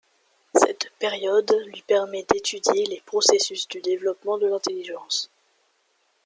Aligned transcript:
Cette 0.55 0.91
période 0.99 1.51
lui 1.67 1.83
permet 1.83 2.23
d'étudier 2.27 2.87
les 2.87 3.03
processus 3.05 3.67
du 3.67 3.81
développement 3.81 4.39
de 4.39 4.47
l'intelligence. 4.47 5.29